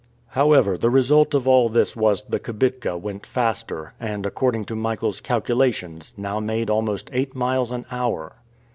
However, 0.29 0.79
the 0.79 0.89
result 0.89 1.35
of 1.35 1.47
all 1.47 1.69
this 1.69 1.95
was 1.95 2.23
the 2.23 2.39
kibitka 2.39 2.97
went 2.97 3.23
faster, 3.23 3.93
and, 3.99 4.25
according 4.25 4.65
to 4.65 4.75
Michael's 4.75 5.21
calculations, 5.21 6.11
now 6.17 6.39
made 6.39 6.71
almost 6.71 7.11
eight 7.13 7.35
miles 7.35 7.71
an 7.71 7.85
hour. 7.91 8.37